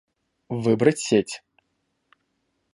Выбрать 0.49 0.97
сеть 0.97 1.43